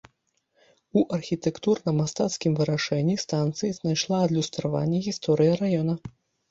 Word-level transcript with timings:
У 1.01 1.03
архітэктурна-мастацкім 1.17 2.51
вырашэнні 2.61 3.19
станцыі 3.27 3.71
знайшла 3.79 4.17
адлюстраванне 4.31 5.05
гісторыя 5.11 5.53
раёна. 5.63 5.93